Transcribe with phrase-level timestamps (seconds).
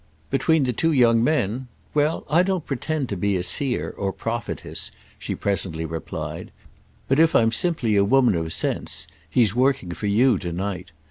[0.31, 1.67] "Between the two young men?
[1.93, 4.89] Well, I don't pretend to be a seer or a prophetess,"
[5.19, 6.49] she presently replied;
[7.07, 10.91] "but if I'm simply a woman of sense he's working for you to night.